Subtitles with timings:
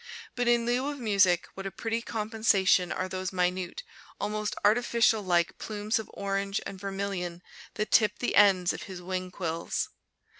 [0.35, 3.83] But in lieu of music, what a pretty compensation are those minute,
[4.19, 7.43] almost artificial like, plumes of orange and vermilion
[7.75, 9.89] that tip the ends of his wing quills!